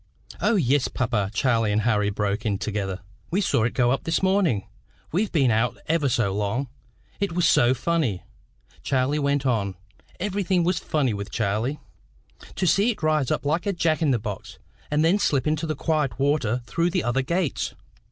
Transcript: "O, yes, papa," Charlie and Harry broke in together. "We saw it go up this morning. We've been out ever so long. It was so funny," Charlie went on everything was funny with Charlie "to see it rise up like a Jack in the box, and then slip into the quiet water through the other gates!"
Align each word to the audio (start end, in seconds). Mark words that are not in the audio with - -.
"O, 0.41 0.55
yes, 0.55 0.87
papa," 0.87 1.29
Charlie 1.31 1.71
and 1.71 1.81
Harry 1.83 2.09
broke 2.09 2.43
in 2.43 2.57
together. 2.57 3.01
"We 3.29 3.39
saw 3.39 3.65
it 3.65 3.75
go 3.75 3.91
up 3.91 4.03
this 4.03 4.23
morning. 4.23 4.67
We've 5.11 5.31
been 5.31 5.51
out 5.51 5.77
ever 5.85 6.09
so 6.09 6.33
long. 6.33 6.69
It 7.19 7.33
was 7.33 7.47
so 7.47 7.75
funny," 7.75 8.23
Charlie 8.81 9.19
went 9.19 9.45
on 9.45 9.75
everything 10.19 10.63
was 10.63 10.79
funny 10.79 11.13
with 11.13 11.29
Charlie 11.29 11.77
"to 12.55 12.65
see 12.65 12.89
it 12.89 13.03
rise 13.03 13.29
up 13.29 13.45
like 13.45 13.67
a 13.67 13.73
Jack 13.73 14.01
in 14.01 14.09
the 14.09 14.17
box, 14.17 14.57
and 14.89 15.05
then 15.05 15.19
slip 15.19 15.45
into 15.45 15.67
the 15.67 15.75
quiet 15.75 16.17
water 16.17 16.63
through 16.65 16.89
the 16.89 17.03
other 17.03 17.21
gates!" 17.21 17.75